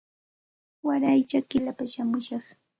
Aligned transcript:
Waray 0.85 1.19
chakillapa 1.29 1.83
shamushaq 1.91 2.43